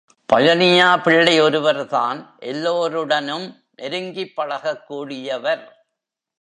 [0.33, 3.63] பழனியா பிள்ளை ஒருவர் தான் எல்லோருடனும்
[3.75, 5.67] நெருங்கிப் பழகக் கூடியவர்.